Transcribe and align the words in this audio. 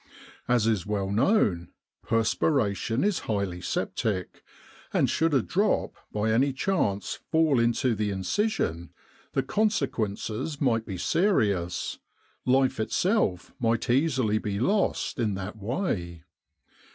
As 0.47 0.65
is 0.65 0.83
well 0.83 1.11
known, 1.11 1.67
perspiration 2.01 3.03
is 3.03 3.19
highly 3.29 3.61
septic, 3.61 4.41
and 4.91 5.07
should 5.07 5.31
a 5.31 5.43
drop 5.43 5.93
by 6.11 6.31
any 6.31 6.53
chance 6.53 7.19
fall 7.29 7.59
into 7.59 7.93
the 7.93 8.09
incision, 8.09 8.89
the 9.33 9.43
consequences 9.43 10.59
might 10.59 10.87
be 10.87 10.97
serious 10.97 11.99
life 12.47 12.79
itself 12.79 13.53
might 13.59 13.91
easily 13.91 14.39
be 14.39 14.59
lost 14.59 15.19
in 15.19 15.35
that 15.35 15.55
way. 15.57 16.23